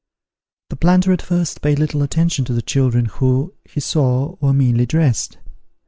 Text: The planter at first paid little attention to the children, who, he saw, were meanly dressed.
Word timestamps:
The 0.71 0.75
planter 0.77 1.13
at 1.13 1.21
first 1.21 1.61
paid 1.61 1.77
little 1.77 2.01
attention 2.01 2.43
to 2.45 2.53
the 2.53 2.63
children, 2.63 3.05
who, 3.05 3.53
he 3.63 3.79
saw, 3.81 4.35
were 4.41 4.51
meanly 4.51 4.87
dressed. 4.87 5.37